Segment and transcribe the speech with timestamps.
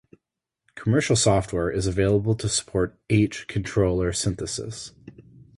[0.73, 4.93] Commercial software is available to support "H" controller synthesis.